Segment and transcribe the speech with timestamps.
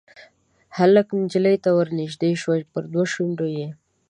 [0.77, 3.67] هلک نجلۍ ته ورنیژدې شو پر دوو شونډو یې